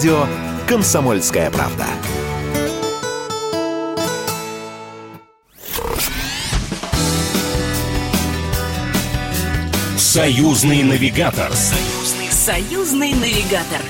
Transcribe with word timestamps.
радио 0.00 0.26
«Комсомольская 0.66 1.50
правда». 1.50 1.84
Союзный 9.98 10.84
навигатор. 10.84 11.52
Союзный, 11.52 12.30
союзный 12.30 13.12
навигатор. 13.12 13.82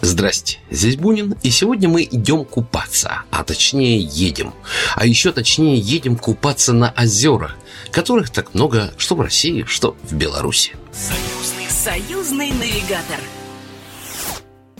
Здрасте, 0.00 0.58
здесь 0.70 0.96
Бунин, 0.96 1.36
и 1.42 1.50
сегодня 1.50 1.90
мы 1.90 2.04
идем 2.04 2.46
купаться, 2.46 3.24
а 3.30 3.44
точнее 3.44 4.00
едем. 4.00 4.54
А 4.94 5.04
еще 5.04 5.32
точнее 5.32 5.78
едем 5.78 6.16
купаться 6.16 6.72
на 6.72 6.94
озера, 6.96 7.54
которых 7.92 8.30
так 8.30 8.54
много 8.54 8.94
что 8.96 9.16
в 9.16 9.20
России, 9.20 9.64
что 9.68 9.98
в 10.02 10.14
Беларуси. 10.14 10.72
Союзный, 10.94 11.68
союзный 11.68 12.52
навигатор. 12.52 13.20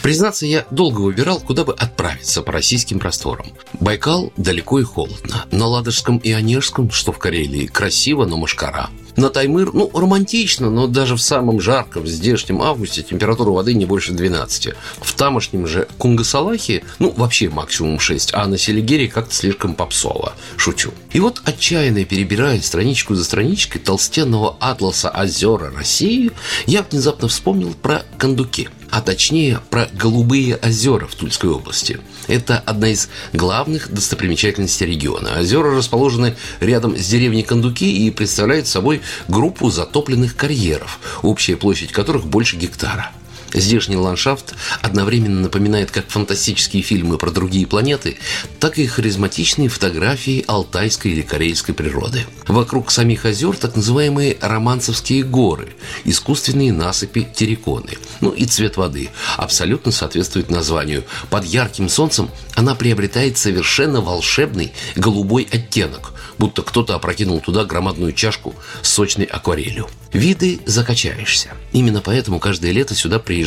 Признаться, 0.06 0.46
я 0.46 0.64
долго 0.70 1.00
выбирал, 1.00 1.40
куда 1.40 1.64
бы 1.64 1.74
отправиться 1.74 2.40
по 2.40 2.52
российским 2.52 3.00
просторам. 3.00 3.46
Байкал 3.80 4.32
далеко 4.36 4.78
и 4.78 4.84
холодно. 4.84 5.46
На 5.50 5.66
Ладожском 5.66 6.18
и 6.18 6.30
Онежском, 6.30 6.92
что 6.92 7.10
в 7.10 7.18
Карелии, 7.18 7.66
красиво, 7.66 8.24
но 8.24 8.36
мошкара. 8.36 8.90
На 9.16 9.30
Таймыр, 9.30 9.72
ну, 9.74 9.90
романтично, 9.92 10.70
но 10.70 10.86
даже 10.86 11.16
в 11.16 11.20
самом 11.20 11.60
жарком 11.60 12.06
здешнем 12.06 12.62
августе 12.62 13.02
температура 13.02 13.50
воды 13.50 13.74
не 13.74 13.84
больше 13.84 14.12
12. 14.12 14.74
В 15.00 15.14
тамошнем 15.14 15.66
же 15.66 15.88
Кунгасалахе, 15.98 16.84
ну, 17.00 17.10
вообще 17.10 17.48
максимум 17.48 17.98
6, 17.98 18.30
а 18.32 18.46
на 18.46 18.58
Селигере 18.58 19.08
как-то 19.08 19.34
слишком 19.34 19.74
попсово. 19.74 20.34
Шучу. 20.56 20.92
И 21.10 21.18
вот, 21.18 21.42
отчаянно 21.44 22.04
перебирая 22.04 22.60
страничку 22.60 23.16
за 23.16 23.24
страничкой 23.24 23.80
толстенного 23.80 24.56
атласа 24.60 25.10
озера 25.10 25.72
России, 25.72 26.30
я 26.66 26.84
внезапно 26.84 27.26
вспомнил 27.26 27.74
про 27.74 28.04
кондуки– 28.18 28.68
а 28.96 29.02
точнее 29.02 29.60
про 29.68 29.90
Голубые 29.92 30.56
озера 30.56 31.06
в 31.06 31.14
Тульской 31.14 31.50
области. 31.50 32.00
Это 32.28 32.58
одна 32.64 32.88
из 32.88 33.10
главных 33.34 33.92
достопримечательностей 33.92 34.86
региона. 34.86 35.38
Озера 35.38 35.76
расположены 35.76 36.34
рядом 36.60 36.96
с 36.96 37.06
деревней 37.06 37.42
Кондуки 37.42 38.06
и 38.06 38.10
представляют 38.10 38.66
собой 38.66 39.02
группу 39.28 39.68
затопленных 39.68 40.34
карьеров, 40.34 40.98
общая 41.20 41.56
площадь 41.56 41.92
которых 41.92 42.26
больше 42.26 42.56
гектара. 42.56 43.10
Здешний 43.56 43.96
ландшафт 43.96 44.54
одновременно 44.82 45.40
напоминает 45.40 45.90
как 45.90 46.10
фантастические 46.10 46.82
фильмы 46.82 47.16
про 47.16 47.30
другие 47.30 47.66
планеты, 47.66 48.18
так 48.60 48.78
и 48.78 48.86
харизматичные 48.86 49.70
фотографии 49.70 50.44
алтайской 50.46 51.12
или 51.12 51.22
карельской 51.22 51.74
природы. 51.74 52.26
Вокруг 52.46 52.90
самих 52.90 53.24
озер 53.24 53.56
так 53.56 53.74
называемые 53.74 54.36
романцевские 54.42 55.22
горы, 55.22 55.68
искусственные 56.04 56.74
насыпи 56.74 57.26
терриконы. 57.34 57.94
Ну 58.20 58.28
и 58.28 58.44
цвет 58.44 58.76
воды 58.76 59.08
абсолютно 59.38 59.90
соответствует 59.90 60.50
названию. 60.50 61.04
Под 61.30 61.46
ярким 61.46 61.88
солнцем 61.88 62.30
она 62.54 62.74
приобретает 62.74 63.38
совершенно 63.38 64.02
волшебный 64.02 64.74
голубой 64.96 65.48
оттенок, 65.50 66.12
будто 66.36 66.60
кто-то 66.60 66.94
опрокинул 66.94 67.40
туда 67.40 67.64
громадную 67.64 68.12
чашку 68.12 68.54
с 68.82 68.90
сочной 68.90 69.24
акварелью. 69.24 69.88
Виды 70.12 70.60
закачаешься. 70.66 71.50
Именно 71.72 72.00
поэтому 72.00 72.38
каждое 72.38 72.72
лето 72.72 72.94
сюда 72.94 73.18
приезжают 73.18 73.45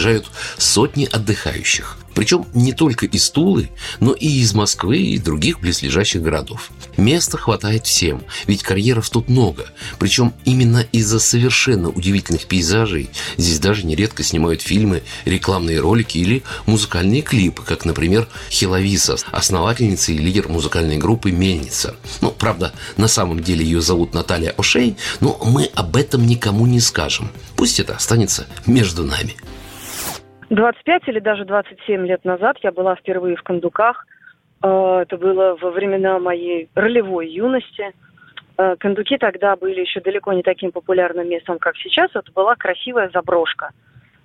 сотни 0.57 1.05
отдыхающих. 1.05 1.97
Причем 2.19 2.45
не 2.53 2.73
только 2.73 3.05
из 3.05 3.29
Тулы, 3.29 3.69
но 3.99 4.11
и 4.11 4.27
из 4.27 4.53
Москвы 4.53 4.97
и 4.97 5.17
других 5.19 5.61
близлежащих 5.61 6.21
городов. 6.21 6.69
Места 6.97 7.37
хватает 7.37 7.85
всем, 7.85 8.23
ведь 8.45 8.61
карьеров 8.61 9.09
тут 9.09 9.29
много. 9.29 9.67
Причем 9.99 10.33
именно 10.43 10.85
из-за 10.91 11.19
совершенно 11.19 11.89
удивительных 11.89 12.45
пейзажей 12.45 13.09
здесь 13.37 13.59
даже 13.59 13.85
нередко 13.85 14.23
снимают 14.23 14.61
фильмы, 14.61 15.03
рекламные 15.23 15.79
ролики 15.79 16.17
или 16.17 16.43
музыкальные 16.65 17.21
клипы, 17.21 17.63
как, 17.63 17.85
например, 17.85 18.27
Хиловиса, 18.49 19.15
основательница 19.31 20.11
и 20.11 20.17
лидер 20.17 20.49
музыкальной 20.49 20.97
группы 20.97 21.31
«Мельница». 21.31 21.95
Ну, 22.19 22.31
правда, 22.31 22.73
на 22.97 23.07
самом 23.07 23.41
деле 23.41 23.63
ее 23.63 23.81
зовут 23.81 24.13
Наталья 24.13 24.53
Ошей, 24.57 24.97
но 25.21 25.39
мы 25.45 25.69
об 25.73 25.95
этом 25.95 26.25
никому 26.25 26.65
не 26.65 26.81
скажем. 26.81 27.31
Пусть 27.55 27.79
это 27.79 27.95
останется 27.95 28.47
между 28.65 29.03
нами. 29.05 29.35
25 30.49 31.07
или 31.07 31.19
даже 31.19 31.45
27 31.45 32.05
лет 32.07 32.25
назад 32.25 32.57
я 32.63 32.71
была 32.71 32.95
впервые 32.95 33.35
в 33.35 33.43
Кондуках. 33.43 34.05
Э, 34.63 35.01
это 35.03 35.17
было 35.17 35.55
во 35.59 35.71
времена 35.71 36.19
моей 36.19 36.69
ролевой 36.75 37.29
юности. 37.29 37.91
Э, 38.57 38.75
Кондуки 38.79 39.17
тогда 39.17 39.55
были 39.55 39.81
еще 39.81 40.01
далеко 40.01 40.33
не 40.33 40.41
таким 40.41 40.71
популярным 40.71 41.29
местом, 41.29 41.59
как 41.59 41.77
сейчас. 41.77 42.09
Это 42.15 42.31
была 42.31 42.55
красивая 42.55 43.09
заброшка. 43.13 43.71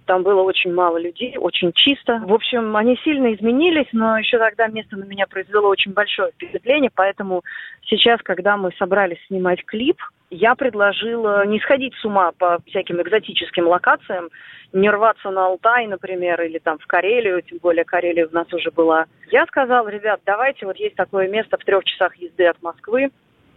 Там 0.06 0.22
было 0.22 0.42
очень 0.42 0.72
мало 0.72 0.98
людей, 0.98 1.36
очень 1.38 1.72
чисто. 1.72 2.22
В 2.26 2.32
общем, 2.32 2.76
они 2.76 2.98
сильно 3.04 3.32
изменились, 3.34 3.88
но 3.92 4.18
еще 4.18 4.38
тогда 4.38 4.66
место 4.66 4.96
на 4.96 5.04
меня 5.04 5.26
произвело 5.26 5.68
очень 5.68 5.92
большое 5.92 6.32
впечатление. 6.32 6.90
Поэтому 6.94 7.42
сейчас, 7.84 8.20
когда 8.22 8.56
мы 8.56 8.72
собрались 8.78 9.24
снимать 9.26 9.64
клип, 9.64 9.96
я 10.30 10.54
предложила 10.54 11.46
не 11.46 11.60
сходить 11.60 11.94
с 11.94 12.04
ума 12.04 12.32
по 12.32 12.58
всяким 12.66 13.00
экзотическим 13.00 13.66
локациям, 13.66 14.30
не 14.72 14.90
рваться 14.90 15.30
на 15.30 15.46
Алтай, 15.46 15.86
например, 15.86 16.42
или 16.42 16.58
там 16.58 16.78
в 16.78 16.86
Карелию, 16.86 17.40
тем 17.42 17.58
более 17.58 17.84
Карелия 17.84 18.26
у 18.26 18.34
нас 18.34 18.52
уже 18.52 18.70
была. 18.70 19.06
Я 19.30 19.46
сказала, 19.46 19.88
ребят, 19.88 20.20
давайте, 20.26 20.66
вот 20.66 20.76
есть 20.76 20.96
такое 20.96 21.28
место 21.28 21.56
в 21.56 21.64
трех 21.64 21.84
часах 21.84 22.16
езды 22.16 22.46
от 22.46 22.60
Москвы, 22.62 23.10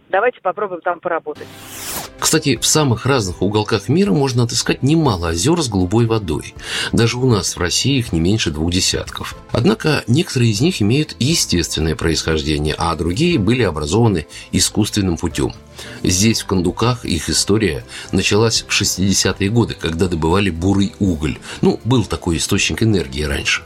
давайте 0.08 0.40
попробуем 0.40 0.80
там 0.80 1.00
поработать. 1.00 1.48
Кстати, 2.18 2.58
в 2.60 2.66
самых 2.66 3.06
разных 3.06 3.42
уголках 3.42 3.88
мира 3.88 4.12
можно 4.12 4.42
отыскать 4.42 4.82
немало 4.82 5.28
озер 5.28 5.62
с 5.62 5.68
голубой 5.68 6.06
водой. 6.06 6.54
Даже 6.92 7.16
у 7.16 7.30
нас 7.30 7.54
в 7.54 7.60
России 7.60 7.98
их 7.98 8.12
не 8.12 8.20
меньше 8.20 8.50
двух 8.50 8.72
десятков. 8.72 9.36
Однако 9.52 10.02
некоторые 10.08 10.50
из 10.50 10.60
них 10.60 10.82
имеют 10.82 11.14
естественное 11.20 11.94
происхождение, 11.94 12.74
а 12.76 12.94
другие 12.96 13.38
были 13.38 13.62
образованы 13.62 14.26
искусственным 14.50 15.16
путем. 15.16 15.52
Здесь, 16.02 16.42
в 16.42 16.46
Кондуках, 16.46 17.04
их 17.04 17.30
история 17.30 17.84
началась 18.10 18.64
в 18.66 18.80
60-е 18.80 19.48
годы, 19.50 19.76
когда 19.80 20.08
добывали 20.08 20.50
бурый 20.50 20.94
уголь. 20.98 21.38
Ну, 21.60 21.78
был 21.84 22.04
такой 22.04 22.38
источник 22.38 22.82
энергии 22.82 23.22
раньше. 23.22 23.62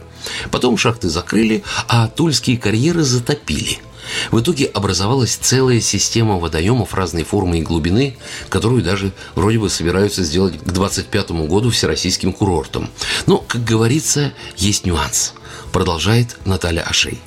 Потом 0.51 0.77
шахты 0.77 1.09
закрыли, 1.09 1.63
а 1.87 2.07
тульские 2.07 2.57
карьеры 2.57 3.03
затопили– 3.03 3.79
в 4.31 4.39
итоге 4.39 4.65
образовалась 4.65 5.35
целая 5.35 5.79
система 5.79 6.37
водоемов 6.37 6.93
разной 6.93 7.23
формы 7.23 7.59
и 7.59 7.63
глубины, 7.63 8.17
которую 8.49 8.83
даже 8.83 9.11
вроде 9.35 9.59
бы 9.59 9.69
собираются 9.69 10.23
сделать 10.23 10.57
к 10.57 10.63
2025 10.63 11.31
году 11.47 11.69
всероссийским 11.69 12.33
курортом. 12.33 12.89
Но, 13.27 13.37
как 13.37 13.63
говорится, 13.63 14.33
есть 14.55 14.85
нюанс. 14.85 15.35
Продолжает 15.71 16.37
Наталья 16.45 16.81
Ашей. 16.81 17.19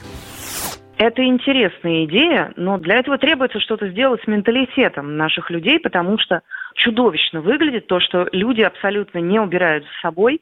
Это 0.98 1.22
интересная 1.24 2.06
идея, 2.06 2.52
но 2.56 2.78
для 2.78 2.96
этого 2.96 3.18
требуется 3.18 3.60
что-то 3.60 3.88
сделать 3.88 4.22
с 4.22 4.26
менталитетом 4.26 5.16
наших 5.18 5.50
людей, 5.50 5.78
потому 5.78 6.18
что 6.18 6.40
чудовищно 6.74 7.42
выглядит 7.42 7.86
то, 7.86 8.00
что 8.00 8.28
люди 8.32 8.62
абсолютно 8.62 9.18
не 9.18 9.38
убирают 9.38 9.84
за 9.84 9.90
собой, 10.00 10.40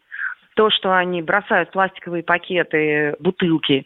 то, 0.54 0.70
что 0.70 0.96
они 0.96 1.22
бросают 1.22 1.72
пластиковые 1.72 2.22
пакеты, 2.22 3.16
бутылки 3.18 3.84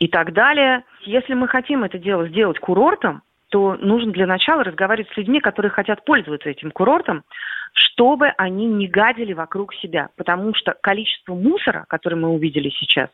и 0.00 0.08
так 0.08 0.32
далее. 0.32 0.82
Если 1.08 1.32
мы 1.32 1.48
хотим 1.48 1.84
это 1.84 1.96
дело 1.96 2.28
сделать 2.28 2.58
курортом, 2.58 3.22
то 3.48 3.78
нужно 3.80 4.12
для 4.12 4.26
начала 4.26 4.62
разговаривать 4.62 5.10
с 5.10 5.16
людьми, 5.16 5.40
которые 5.40 5.70
хотят 5.70 6.04
пользоваться 6.04 6.50
этим 6.50 6.70
курортом, 6.70 7.24
чтобы 7.72 8.26
они 8.36 8.66
не 8.66 8.88
гадили 8.88 9.32
вокруг 9.32 9.72
себя. 9.72 10.10
Потому 10.16 10.54
что 10.54 10.76
количество 10.78 11.34
мусора, 11.34 11.86
которое 11.88 12.16
мы 12.16 12.28
увидели 12.28 12.68
сейчас, 12.68 13.08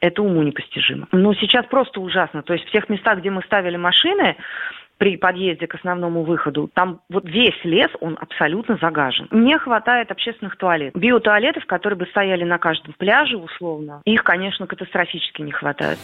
это 0.00 0.22
уму 0.22 0.42
непостижимо. 0.42 1.08
Но 1.10 1.32
сейчас 1.32 1.64
просто 1.64 2.02
ужасно. 2.02 2.42
То 2.42 2.52
есть 2.52 2.68
в 2.68 2.70
тех 2.70 2.90
местах, 2.90 3.20
где 3.20 3.30
мы 3.30 3.40
ставили 3.44 3.78
машины, 3.78 4.36
при 4.98 5.16
подъезде 5.16 5.66
к 5.66 5.74
основному 5.74 6.24
выходу, 6.24 6.68
там 6.74 7.00
вот 7.08 7.24
весь 7.24 7.58
лес, 7.64 7.88
он 8.00 8.18
абсолютно 8.20 8.76
загажен. 8.76 9.26
Не 9.30 9.56
хватает 9.56 10.10
общественных 10.10 10.56
туалетов. 10.56 11.00
Биотуалетов, 11.00 11.64
которые 11.64 11.96
бы 11.96 12.04
стояли 12.06 12.44
на 12.44 12.58
каждом 12.58 12.92
пляже 12.92 13.38
условно, 13.38 14.02
их, 14.04 14.22
конечно, 14.22 14.66
катастрофически 14.66 15.40
не 15.40 15.52
хватает. 15.52 15.98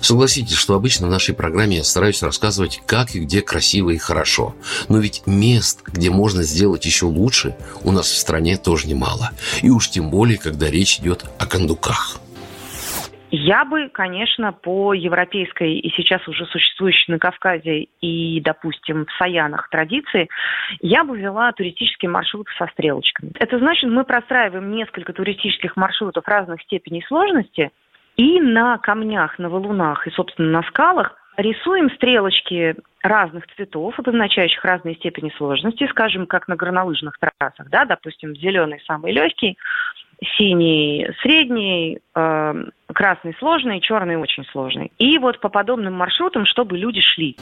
Согласитесь, 0.00 0.56
что 0.56 0.74
обычно 0.74 1.06
в 1.06 1.10
нашей 1.10 1.34
программе 1.34 1.78
я 1.78 1.84
стараюсь 1.84 2.22
рассказывать, 2.22 2.80
как 2.86 3.14
и 3.14 3.20
где 3.20 3.42
красиво 3.42 3.90
и 3.90 3.98
хорошо. 3.98 4.54
Но 4.88 4.98
ведь 4.98 5.22
мест, 5.26 5.82
где 5.86 6.10
можно 6.10 6.42
сделать 6.42 6.84
еще 6.84 7.06
лучше, 7.06 7.56
у 7.82 7.92
нас 7.92 8.06
в 8.06 8.16
стране 8.16 8.56
тоже 8.56 8.88
немало. 8.88 9.30
И 9.62 9.70
уж 9.70 9.90
тем 9.90 10.10
более, 10.10 10.38
когда 10.38 10.70
речь 10.70 10.98
идет 10.98 11.24
о 11.38 11.46
кондуках. 11.46 12.20
Я 13.30 13.66
бы, 13.66 13.90
конечно, 13.90 14.52
по 14.52 14.94
европейской 14.94 15.78
и 15.78 15.90
сейчас 15.94 16.26
уже 16.28 16.46
существующей 16.46 17.12
на 17.12 17.18
Кавказе 17.18 17.88
и, 18.00 18.40
допустим, 18.40 19.04
в 19.04 19.12
Саянах 19.18 19.68
традиции, 19.68 20.28
я 20.80 21.04
бы 21.04 21.18
вела 21.18 21.52
туристические 21.52 22.10
маршруты 22.10 22.50
со 22.58 22.66
стрелочками. 22.68 23.32
Это 23.38 23.58
значит, 23.58 23.90
мы 23.90 24.04
простраиваем 24.04 24.74
несколько 24.74 25.12
туристических 25.12 25.76
маршрутов 25.76 26.26
разных 26.26 26.62
степеней 26.62 27.04
сложности 27.06 27.70
и 28.18 28.40
на 28.40 28.76
камнях, 28.78 29.38
на 29.38 29.48
валунах 29.48 30.06
и, 30.06 30.10
собственно, 30.10 30.50
на 30.50 30.62
скалах 30.64 31.14
рисуем 31.38 31.88
стрелочки 31.92 32.74
разных 33.00 33.46
цветов, 33.54 33.96
обозначающих 33.96 34.62
разные 34.64 34.96
степени 34.96 35.32
сложности, 35.36 35.86
скажем, 35.88 36.26
как 36.26 36.48
на 36.48 36.56
горнолыжных 36.56 37.16
трассах, 37.18 37.70
да, 37.70 37.84
допустим, 37.84 38.34
зеленый 38.34 38.82
самый 38.86 39.12
легкий, 39.12 39.56
синий 40.36 41.08
средний, 41.22 42.00
э, 42.16 42.64
красный 42.92 43.36
сложный, 43.38 43.80
черный 43.80 44.16
очень 44.16 44.44
сложный. 44.46 44.90
И 44.98 45.16
вот 45.18 45.38
по 45.40 45.48
подобным 45.48 45.94
маршрутам, 45.94 46.44
чтобы 46.44 46.76
люди 46.76 47.00
шли. 47.00 47.36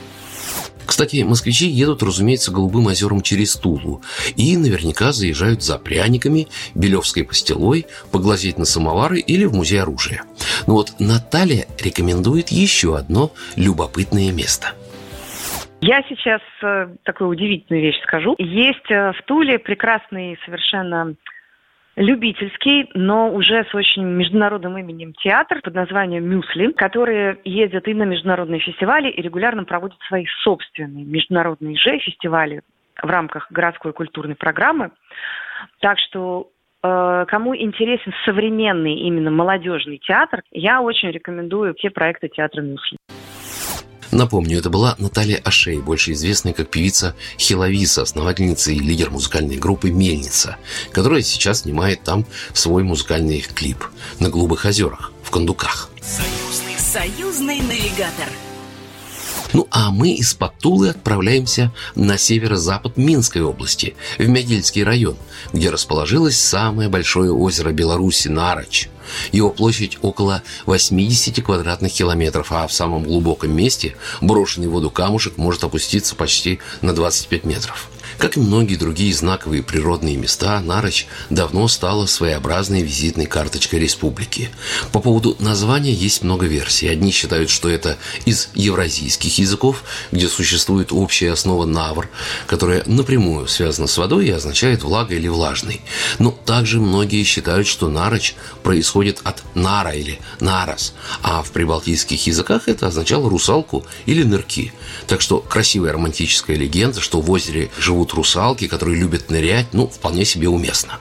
Кстати, 0.86 1.22
москвичи 1.22 1.66
едут, 1.66 2.02
разумеется, 2.02 2.52
Голубым 2.52 2.86
озером 2.86 3.20
через 3.20 3.56
Тулу 3.56 4.02
и 4.36 4.56
наверняка 4.56 5.12
заезжают 5.12 5.62
за 5.62 5.78
пряниками, 5.78 6.48
Белевской 6.74 7.24
пастилой, 7.24 7.86
поглазеть 8.12 8.58
на 8.58 8.64
самовары 8.64 9.18
или 9.18 9.44
в 9.44 9.54
музей 9.54 9.82
оружия. 9.82 10.22
Но 10.66 10.74
вот 10.74 10.94
Наталья 10.98 11.66
рекомендует 11.82 12.48
еще 12.48 12.96
одно 12.96 13.32
любопытное 13.56 14.32
место– 14.32 14.72
я 15.82 16.02
сейчас 16.08 16.40
э, 16.62 16.88
такую 17.04 17.30
удивительную 17.30 17.82
вещь 17.82 18.00
скажу. 18.02 18.34
Есть 18.38 18.90
э, 18.90 19.12
в 19.12 19.22
Туле 19.26 19.58
прекрасный 19.58 20.38
совершенно 20.44 21.14
любительский, 21.96 22.90
но 22.94 23.30
уже 23.30 23.64
с 23.64 23.74
очень 23.74 24.04
международным 24.04 24.76
именем 24.78 25.14
театр 25.14 25.60
под 25.62 25.74
названием 25.74 26.28
«Мюсли», 26.28 26.72
который 26.72 27.38
ездит 27.44 27.88
и 27.88 27.94
на 27.94 28.04
международные 28.04 28.60
фестивали 28.60 29.10
и 29.10 29.22
регулярно 29.22 29.64
проводит 29.64 29.98
свои 30.06 30.26
собственные 30.42 31.04
международные 31.04 31.76
же 31.76 31.98
фестивали 31.98 32.60
в 33.02 33.06
рамках 33.06 33.50
городской 33.50 33.92
культурной 33.92 34.36
программы. 34.36 34.90
Так 35.80 35.98
что 35.98 36.50
э, 36.82 37.24
кому 37.28 37.56
интересен 37.56 38.12
современный 38.24 38.94
именно 38.94 39.30
молодежный 39.30 39.98
театр, 39.98 40.42
я 40.50 40.82
очень 40.82 41.10
рекомендую 41.10 41.74
те 41.74 41.90
проекты 41.90 42.28
театра 42.28 42.60
«Мюсли». 42.60 42.98
Напомню, 44.10 44.58
это 44.58 44.70
была 44.70 44.94
Наталья 44.98 45.38
Ашей, 45.44 45.78
больше 45.78 46.12
известная 46.12 46.52
как 46.52 46.70
певица 46.70 47.14
Хиловиса, 47.38 48.02
основательница 48.02 48.70
и 48.70 48.78
лидер 48.78 49.10
музыкальной 49.10 49.56
группы 49.56 49.90
«Мельница», 49.90 50.56
которая 50.92 51.22
сейчас 51.22 51.62
снимает 51.62 52.02
там 52.02 52.26
свой 52.52 52.82
музыкальный 52.82 53.40
клип 53.40 53.84
на 54.18 54.28
Голубых 54.28 54.64
озерах, 54.64 55.12
в 55.22 55.30
Кондуках. 55.30 55.90
Союзный, 56.02 56.76
союзный 56.78 57.60
навигатор– 57.60 58.28
ну 59.56 59.66
а 59.70 59.90
мы 59.90 60.10
из 60.10 60.34
Патулы 60.34 60.90
отправляемся 60.90 61.72
на 61.94 62.18
северо-запад 62.18 62.98
Минской 62.98 63.40
области, 63.40 63.96
в 64.18 64.28
Мягильский 64.28 64.84
район, 64.84 65.16
где 65.54 65.70
расположилось 65.70 66.38
самое 66.38 66.90
большое 66.90 67.32
озеро 67.32 67.72
Беларуси 67.72 68.28
Нароч. 68.28 68.90
Его 69.32 69.48
площадь 69.48 69.96
около 70.02 70.42
80 70.66 71.42
квадратных 71.42 71.90
километров, 71.90 72.52
а 72.52 72.66
в 72.66 72.72
самом 72.74 73.04
глубоком 73.04 73.56
месте 73.56 73.96
брошенный 74.20 74.68
в 74.68 74.72
воду 74.72 74.90
камушек 74.90 75.38
может 75.38 75.64
опуститься 75.64 76.14
почти 76.16 76.58
на 76.82 76.92
25 76.92 77.44
метров. 77.44 77.88
Как 78.18 78.36
и 78.36 78.40
многие 78.40 78.76
другие 78.76 79.12
знаковые 79.12 79.62
природные 79.62 80.16
места, 80.16 80.60
Нарочь 80.60 81.06
давно 81.28 81.68
стала 81.68 82.06
своеобразной 82.06 82.82
визитной 82.82 83.26
карточкой 83.26 83.80
республики. 83.80 84.50
По 84.92 85.00
поводу 85.00 85.36
названия 85.38 85.92
есть 85.92 86.22
много 86.22 86.46
версий. 86.46 86.88
Одни 86.88 87.10
считают, 87.10 87.50
что 87.50 87.68
это 87.68 87.98
из 88.24 88.48
евразийских 88.54 89.38
языков, 89.38 89.84
где 90.12 90.28
существует 90.28 90.92
общая 90.92 91.32
основа 91.32 91.66
навр, 91.66 92.08
которая 92.46 92.82
напрямую 92.86 93.48
связана 93.48 93.86
с 93.86 93.98
водой 93.98 94.28
и 94.28 94.30
означает 94.30 94.82
влага 94.82 95.14
или 95.14 95.28
влажный. 95.28 95.82
Но 96.18 96.30
также 96.30 96.80
многие 96.80 97.22
считают, 97.22 97.66
что 97.66 97.90
Нарочь 97.90 98.34
происходит 98.62 99.20
от 99.24 99.42
нара 99.54 99.90
или 99.90 100.20
нарос, 100.40 100.94
а 101.22 101.42
в 101.42 101.50
прибалтийских 101.50 102.26
языках 102.26 102.68
это 102.68 102.86
означало 102.86 103.28
русалку 103.28 103.84
или 104.06 104.22
нырки. 104.22 104.72
Так 105.06 105.20
что 105.20 105.40
красивая 105.40 105.92
романтическая 105.92 106.56
легенда, 106.56 107.00
что 107.00 107.20
в 107.20 107.30
озере 107.30 107.70
живут 107.78 108.05
живут 108.06 108.14
русалки, 108.14 108.68
которые 108.68 109.00
любят 109.00 109.30
нырять, 109.30 109.66
ну, 109.72 109.86
вполне 109.86 110.24
себе 110.24 110.48
уместно. 110.48 110.94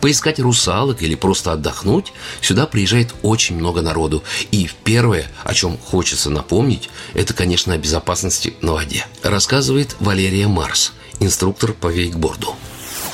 Поискать 0.00 0.40
русалок 0.40 1.02
или 1.02 1.14
просто 1.14 1.52
отдохнуть 1.52 2.12
сюда 2.40 2.66
приезжает 2.66 3.14
очень 3.22 3.56
много 3.56 3.82
народу. 3.82 4.22
И 4.50 4.66
первое, 4.84 5.26
о 5.44 5.54
чем 5.54 5.76
хочется 5.78 6.30
напомнить, 6.30 6.90
это, 7.14 7.34
конечно, 7.34 7.74
о 7.74 7.78
безопасности 7.78 8.54
на 8.62 8.72
воде. 8.72 9.04
Рассказывает 9.22 9.96
Валерия 10.00 10.48
Марс, 10.48 10.92
инструктор 11.20 11.72
по 11.72 11.86
вейкборду. 11.86 12.48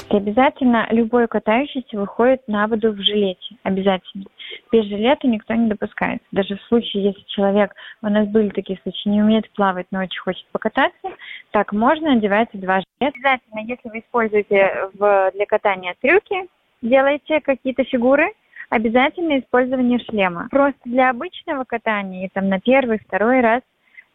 Обязательно 0.09 0.87
любой 0.91 1.27
катающийся 1.27 1.99
выходит 1.99 2.41
на 2.47 2.67
воду 2.69 2.93
в 2.93 3.01
жилете. 3.03 3.57
Обязательно 3.63 4.25
без 4.73 4.85
жилета 4.87 5.27
никто 5.27 5.55
не 5.55 5.69
допускается. 5.69 6.27
Даже 6.33 6.57
в 6.57 6.63
случае, 6.69 7.05
если 7.05 7.23
человек, 7.29 7.73
у 8.03 8.09
нас 8.09 8.29
были 8.29 8.49
такие 8.51 8.79
случаи, 8.83 9.09
не 9.09 9.23
умеет 9.23 9.51
плавать, 9.53 9.87
но 9.91 10.01
очень 10.01 10.21
хочет 10.21 10.45
покататься, 10.53 11.09
так 11.57 11.73
можно 11.73 12.13
одевать 12.13 12.51
два 12.53 12.83
жилета. 12.83 13.17
Обязательно, 13.17 13.61
если 13.61 13.89
вы 13.89 14.01
используете 14.01 14.91
в, 14.93 15.31
для 15.33 15.47
катания 15.47 15.95
трюки, 16.03 16.49
делаете 16.83 17.41
какие-то 17.41 17.83
фигуры, 17.85 18.27
обязательно 18.69 19.39
использование 19.39 19.99
шлема. 20.01 20.49
Просто 20.51 20.79
для 20.85 21.09
обычного 21.09 21.65
катания, 21.65 22.29
там 22.35 22.51
на 22.51 22.61
первый, 22.61 22.99
второй 22.99 23.41
раз, 23.41 23.63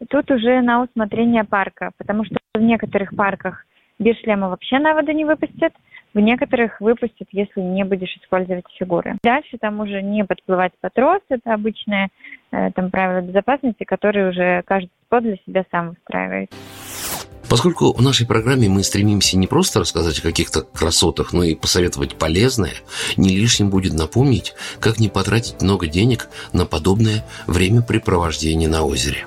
тут 0.08 0.30
уже 0.30 0.60
на 0.60 0.84
усмотрение 0.84 1.42
парка, 1.42 1.90
потому 1.98 2.24
что 2.24 2.36
в 2.54 2.60
некоторых 2.60 3.10
парках 3.16 3.64
без 3.98 4.16
шлема 4.20 4.48
вообще 4.48 4.78
на 4.78 4.94
воду 4.94 5.10
не 5.10 5.24
выпустят, 5.24 5.72
в 6.14 6.20
некоторых 6.20 6.80
выпустят, 6.80 7.26
если 7.32 7.60
не 7.60 7.82
будешь 7.82 8.16
использовать 8.18 8.66
фигуры. 8.78 9.16
Дальше 9.24 9.58
там 9.58 9.80
уже 9.80 10.00
не 10.00 10.24
подплывать 10.24 10.74
по 10.80 10.90
трос, 10.90 11.22
это 11.28 11.54
обычное 11.54 12.08
э, 12.52 12.70
там 12.70 12.92
правила 12.92 13.20
безопасности, 13.20 13.82
которые 13.82 14.28
уже 14.30 14.62
каждый 14.64 14.92
спот 15.06 15.24
для 15.24 15.36
себя 15.44 15.64
сам 15.72 15.88
выстраивает. 15.90 16.50
Поскольку 17.52 17.92
в 17.92 18.00
нашей 18.00 18.26
программе 18.26 18.70
мы 18.70 18.82
стремимся 18.82 19.36
не 19.36 19.46
просто 19.46 19.80
рассказать 19.80 20.18
о 20.20 20.22
каких-то 20.22 20.62
красотах, 20.62 21.34
но 21.34 21.44
и 21.44 21.54
посоветовать 21.54 22.14
полезное, 22.14 22.72
не 23.18 23.36
лишним 23.36 23.68
будет 23.68 23.92
напомнить, 23.92 24.54
как 24.80 24.98
не 24.98 25.10
потратить 25.10 25.60
много 25.60 25.86
денег 25.86 26.30
на 26.54 26.64
подобное 26.64 27.26
времяпрепровождение 27.46 28.70
на 28.70 28.86
озере 28.86 29.26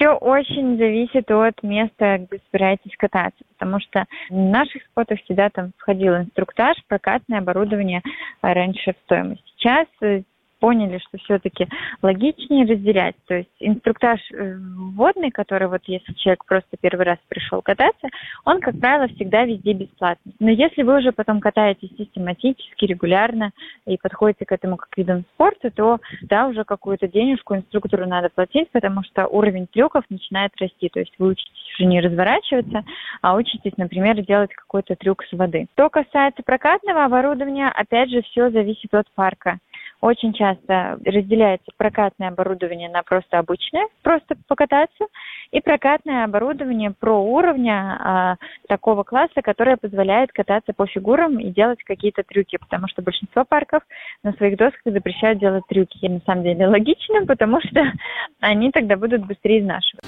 все 0.00 0.12
очень 0.12 0.78
зависит 0.78 1.30
от 1.30 1.62
места, 1.62 2.16
где 2.16 2.40
собираетесь 2.50 2.96
кататься, 2.96 3.44
потому 3.58 3.80
что 3.80 4.06
в 4.30 4.34
наших 4.34 4.82
спотах 4.84 5.20
всегда 5.24 5.50
там 5.50 5.72
входил 5.76 6.16
инструктаж, 6.16 6.78
прокатное 6.88 7.40
оборудование 7.40 8.00
раньше 8.40 8.94
в 8.94 9.04
стоимость. 9.04 9.42
Сейчас 9.58 9.86
э, 10.00 10.22
поняли, 10.60 10.98
что 10.98 11.18
все-таки 11.18 11.66
логичнее 12.02 12.66
разделять. 12.66 13.16
То 13.26 13.34
есть 13.34 13.50
инструктаж 13.58 14.20
э, 14.32 14.56
водный, 14.94 15.30
который 15.30 15.68
вот 15.68 15.82
если 15.86 16.12
человек 16.12 16.44
просто 16.44 16.76
первый 16.80 17.06
раз 17.06 17.18
пришел 17.28 17.62
кататься, 17.62 18.08
он, 18.44 18.60
как 18.60 18.78
правило, 18.78 19.08
всегда 19.08 19.44
везде 19.44 19.72
бесплатный. 19.72 20.34
Но 20.38 20.50
если 20.50 20.82
вы 20.82 20.98
уже 20.98 21.12
потом 21.12 21.40
катаетесь 21.40 21.90
систематически, 21.96 22.84
регулярно 22.84 23.50
и 23.86 23.96
подходите 23.96 24.44
к 24.44 24.52
этому 24.52 24.76
как 24.76 24.96
видом 24.96 25.24
спорта, 25.34 25.70
то 25.70 25.98
да, 26.22 26.46
уже 26.46 26.64
какую-то 26.64 27.08
денежку 27.08 27.56
инструктору 27.56 28.06
надо 28.06 28.28
платить, 28.28 28.70
потому 28.70 29.02
что 29.02 29.26
уровень 29.26 29.66
трюков 29.66 30.04
начинает 30.10 30.52
расти. 30.60 30.88
То 30.88 31.00
есть 31.00 31.14
вы 31.18 31.28
учитесь 31.28 31.74
уже 31.78 31.86
не 31.86 32.00
разворачиваться, 32.00 32.84
а 33.22 33.34
учитесь, 33.34 33.76
например, 33.76 34.20
делать 34.22 34.52
какой-то 34.52 34.94
трюк 34.96 35.24
с 35.24 35.32
воды. 35.32 35.66
Что 35.74 35.88
касается 35.88 36.42
прокатного 36.42 37.04
оборудования, 37.04 37.68
опять 37.68 38.10
же, 38.10 38.22
все 38.22 38.50
зависит 38.50 38.92
от 38.92 39.06
парка. 39.14 39.58
Очень 40.00 40.32
часто 40.32 40.98
разделяется 41.04 41.70
прокатное 41.76 42.28
оборудование 42.28 42.88
на 42.88 43.02
просто 43.02 43.38
обычное, 43.38 43.86
просто 44.02 44.34
покататься, 44.48 45.06
и 45.50 45.60
прокатное 45.60 46.24
оборудование 46.24 46.92
про 46.92 47.20
уровня 47.22 47.98
а, 47.98 48.36
такого 48.68 49.02
класса, 49.02 49.42
которое 49.42 49.76
позволяет 49.76 50.32
кататься 50.32 50.72
по 50.72 50.86
фигурам 50.86 51.38
и 51.38 51.50
делать 51.50 51.82
какие-то 51.84 52.22
трюки, 52.22 52.56
потому 52.56 52.88
что 52.88 53.02
большинство 53.02 53.44
парков 53.44 53.82
на 54.22 54.32
своих 54.32 54.56
досках 54.56 54.80
запрещают 54.84 55.38
делать 55.38 55.64
трюки. 55.68 55.98
И 56.00 56.08
на 56.08 56.20
самом 56.20 56.44
деле 56.44 56.66
логично, 56.66 57.26
потому 57.26 57.60
что 57.60 57.82
они 58.40 58.70
тогда 58.70 58.96
будут 58.96 59.26
быстрее 59.26 59.60
изнашивать. 59.60 60.04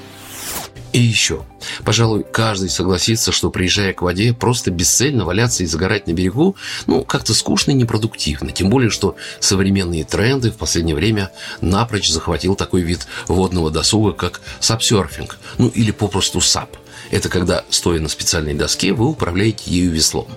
И 0.93 1.01
еще. 1.01 1.45
Пожалуй, 1.85 2.23
каждый 2.23 2.69
согласится, 2.69 3.33
что 3.33 3.51
приезжая 3.51 3.95
к 3.95 4.03
воде, 4.03 4.35
просто 4.35 4.71
бесцельно 4.71 5.25
валяться 5.25 5.63
и 5.63 5.67
загорать 5.67 6.07
на 6.07 6.13
берегу, 6.13 6.55
ну, 6.87 7.03
как-то 7.03 7.33
скучно 7.33 7.71
и 7.71 7.75
непродуктивно. 7.75 8.53
Тем 8.53 8.69
более, 8.69 8.91
что 8.91 9.17
современные 9.41 10.05
тренды 10.05 10.51
в 10.51 10.57
последнее 10.57 10.95
время 10.95 11.31
напрочь 11.63 12.11
захватил 12.11 12.57
такой 12.57 12.83
вид 12.83 13.07
водного 13.27 13.71
досуга, 13.71 14.13
как 14.13 14.43
сапсерфинг, 14.61 15.39
ну 15.57 15.69
или 15.69 15.93
попросту 15.93 16.41
сап. 16.41 16.77
Это 17.11 17.29
когда, 17.29 17.65
стоя 17.71 18.01
на 18.01 18.09
специальной 18.09 18.55
доске, 18.55 18.93
вы 18.93 19.07
управляете 19.07 19.71
ею 19.71 19.91
веслом. 19.93 20.29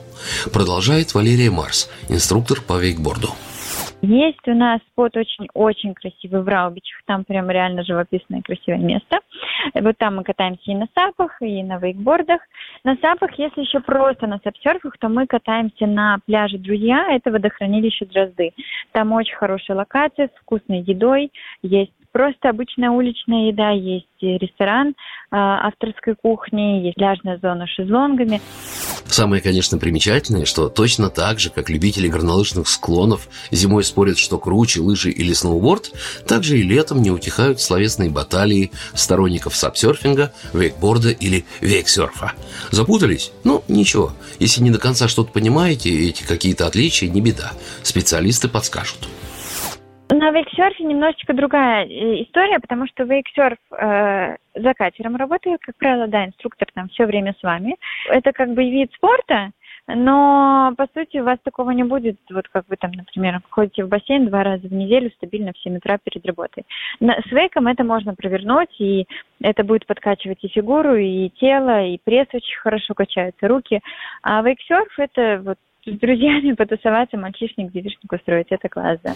Продолжает 0.51 1.13
Валерия 1.13 1.51
Марс, 1.51 1.89
инструктор 2.07 2.61
по 2.61 2.77
вейкборду. 2.77 3.35
Есть 4.01 4.47
у 4.47 4.53
нас 4.53 4.81
спот 4.91 5.15
очень-очень 5.17 5.93
красивый 5.93 6.43
в 6.43 6.47
Раубичах. 6.47 7.01
Там 7.05 7.23
прям 7.23 7.49
реально 7.49 7.83
живописное 7.83 8.41
красивое 8.41 8.79
место. 8.79 9.19
Вот 9.73 9.97
там 9.97 10.17
мы 10.17 10.23
катаемся 10.23 10.71
и 10.71 10.75
на 10.75 10.87
сапах, 10.93 11.41
и 11.41 11.63
на 11.63 11.77
вейкбордах. 11.77 12.41
На 12.83 12.95
сапах, 12.97 13.31
если 13.39 13.61
еще 13.61 13.79
просто 13.79 14.27
на 14.27 14.39
сапсерфах, 14.43 14.97
то 14.99 15.09
мы 15.09 15.25
катаемся 15.25 15.87
на 15.87 16.19
пляже 16.25 16.57
«Друзья». 16.57 17.07
Это 17.11 17.31
водохранилище 17.31 18.05
Дрозды. 18.05 18.51
Там 18.91 19.11
очень 19.11 19.35
хорошая 19.35 19.77
локация 19.77 20.27
с 20.27 20.41
вкусной 20.41 20.81
едой. 20.81 21.31
Есть 21.63 21.93
просто 22.11 22.49
обычная 22.49 22.91
уличная 22.91 23.47
еда, 23.47 23.71
есть 23.71 24.07
ресторан 24.21 24.89
э, 24.89 24.93
авторской 25.31 26.15
кухни, 26.15 26.85
есть 26.85 26.95
пляжная 26.95 27.37
зона 27.39 27.65
с 27.65 27.71
шезлонгами. 27.71 28.39
Самое, 29.15 29.41
конечно, 29.41 29.77
примечательное, 29.77 30.43
что 30.43 30.67
точно 30.67 31.09
так 31.09 31.39
же, 31.39 31.49
как 31.49 31.69
любители 31.69 32.09
горнолыжных 32.09 32.67
склонов 32.67 33.29
зимой 33.49 33.85
спорят, 33.85 34.17
что 34.17 34.37
круче, 34.37 34.81
лыжи 34.81 35.09
или 35.09 35.31
сноуборд, 35.31 35.93
так 36.27 36.43
же 36.43 36.59
и 36.59 36.63
летом 36.63 37.01
не 37.01 37.11
утихают 37.11 37.61
словесные 37.61 38.09
баталии 38.09 38.73
сторонников 38.93 39.55
сапсерфинга, 39.55 40.33
вейкборда 40.51 41.11
или 41.11 41.45
вейксерфа. 41.61 42.33
Запутались? 42.71 43.31
Ну, 43.45 43.63
ничего. 43.69 44.11
Если 44.39 44.61
не 44.61 44.69
до 44.69 44.79
конца 44.79 45.07
что-то 45.07 45.31
понимаете, 45.31 46.09
эти 46.09 46.23
какие-то 46.23 46.67
отличия, 46.67 47.07
не 47.07 47.21
беда. 47.21 47.53
Специалисты 47.83 48.49
подскажут. 48.49 49.07
На 50.25 50.31
вейксерфе 50.31 50.83
немножечко 50.83 51.35
другая 51.35 51.85
э, 51.85 52.23
история, 52.23 52.59
потому 52.59 52.87
что 52.87 53.03
вейксерф 53.03 53.59
э, 53.69 54.37
за 54.55 54.73
катером 54.73 55.17
работает, 55.17 55.61
как 55.61 55.75
правило, 55.77 56.07
да, 56.07 56.25
инструктор 56.25 56.67
там 56.73 56.89
все 56.89 57.05
время 57.05 57.35
с 57.39 57.43
вами. 57.43 57.75
Это 58.09 58.31
как 58.31 58.51
бы 58.55 58.63
вид 58.63 58.91
спорта, 58.95 59.51
но 59.87 60.73
по 60.77 60.87
сути 60.95 61.19
у 61.19 61.25
вас 61.25 61.37
такого 61.43 61.69
не 61.69 61.83
будет, 61.83 62.17
вот 62.31 62.47
как 62.47 62.65
вы 62.69 62.75
там, 62.75 62.93
например, 62.93 63.39
ходите 63.51 63.85
в 63.85 63.87
бассейн 63.87 64.25
два 64.25 64.41
раза 64.41 64.67
в 64.67 64.73
неделю 64.73 65.11
стабильно 65.11 65.53
в 65.53 65.59
7 65.59 65.77
утра 65.77 65.99
перед 66.03 66.25
работой. 66.25 66.63
На, 66.99 67.21
с 67.21 67.31
вейком 67.31 67.67
это 67.67 67.83
можно 67.83 68.15
провернуть, 68.15 68.75
и 68.79 69.05
это 69.43 69.63
будет 69.63 69.85
подкачивать 69.85 70.43
и 70.43 70.47
фигуру, 70.47 70.95
и 70.95 71.29
тело, 71.39 71.85
и 71.85 71.99
пресс 72.03 72.29
очень 72.33 72.57
хорошо 72.63 72.95
качаются, 72.95 73.47
руки. 73.47 73.79
А 74.23 74.41
вейксерф 74.41 74.97
это 74.97 75.43
вот 75.45 75.59
с 75.85 75.99
друзьями 75.99 76.53
потусоваться, 76.57 77.15
мальчишник, 77.15 77.71
девичник 77.71 78.11
устроить. 78.11 78.47
Это 78.49 78.69
класс, 78.69 78.97
да. 79.03 79.13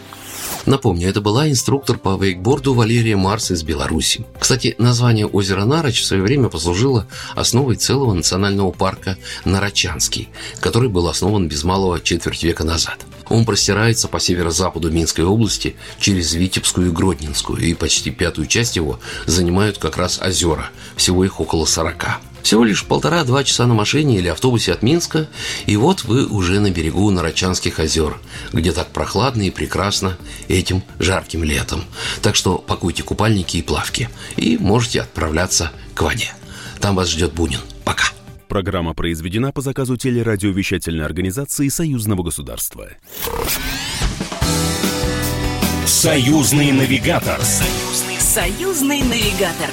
Напомню, 0.69 1.09
это 1.09 1.19
была 1.19 1.49
инструктор 1.49 1.97
по 1.97 2.15
вейкборду 2.15 2.75
Валерия 2.75 3.15
Марс 3.15 3.49
из 3.49 3.63
Беларуси. 3.63 4.23
Кстати, 4.39 4.75
название 4.77 5.25
озера 5.25 5.65
Нароч 5.65 5.99
в 5.99 6.05
свое 6.05 6.21
время 6.21 6.47
послужило 6.47 7.07
основой 7.35 7.75
целого 7.75 8.13
национального 8.13 8.69
парка 8.69 9.17
Нарочанский, 9.45 10.29
который 10.59 10.89
был 10.89 11.07
основан 11.07 11.47
без 11.47 11.63
малого 11.63 11.99
четверть 11.99 12.43
века 12.43 12.65
назад. 12.65 12.99
Он 13.29 13.45
простирается 13.45 14.07
по 14.07 14.19
северо-западу 14.19 14.91
Минской 14.91 15.25
области 15.25 15.75
через 15.99 16.35
Витебскую 16.35 16.89
и 16.89 16.91
Гродненскую, 16.91 17.59
и 17.59 17.73
почти 17.73 18.11
пятую 18.11 18.45
часть 18.45 18.75
его 18.75 18.99
занимают 19.25 19.79
как 19.79 19.97
раз 19.97 20.21
озера, 20.21 20.69
всего 20.95 21.25
их 21.25 21.39
около 21.39 21.65
сорока. 21.65 22.19
Всего 22.43 22.63
лишь 22.63 22.85
полтора-два 22.85 23.43
часа 23.43 23.67
на 23.67 23.73
машине 23.73 24.17
или 24.17 24.27
автобусе 24.27 24.73
от 24.73 24.81
Минска, 24.81 25.27
и 25.65 25.75
вот 25.77 26.03
вы 26.03 26.25
уже 26.25 26.59
на 26.59 26.71
берегу 26.71 27.09
Нарочанских 27.11 27.79
озер, 27.79 28.17
где 28.53 28.71
так 28.71 28.87
прохладно 28.89 29.43
и 29.43 29.49
прекрасно 29.49 30.17
этим 30.47 30.83
жарким 30.99 31.43
летом. 31.43 31.83
Так 32.21 32.35
что 32.35 32.57
пакуйте 32.57 33.03
купальники 33.03 33.57
и 33.57 33.61
плавки, 33.61 34.09
и 34.37 34.57
можете 34.57 35.01
отправляться 35.01 35.71
к 35.93 36.01
воде. 36.01 36.31
Там 36.79 36.95
вас 36.95 37.09
ждет 37.09 37.33
Бунин. 37.33 37.59
Пока. 37.83 38.05
Программа 38.47 38.93
произведена 38.93 39.51
по 39.51 39.61
заказу 39.61 39.97
телерадиовещательной 39.97 41.05
организации 41.05 41.67
Союзного 41.67 42.23
государства. 42.23 42.87
Союзный 45.85 46.71
навигатор. 46.71 47.39
Союзный, 47.41 48.19
союзный 48.19 49.01
навигатор. 49.01 49.69